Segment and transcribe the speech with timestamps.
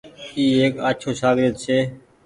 [0.37, 1.77] اي ايڪ آڇو ساگرد ڇي۔